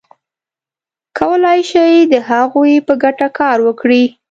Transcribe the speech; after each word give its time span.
کولای 1.19 1.59
شي 1.71 1.87
د 2.13 2.15
هغوی 2.29 2.73
په 2.87 2.93
ګټه 3.03 3.27
کار 3.39 3.57
وکړي. 3.67 4.03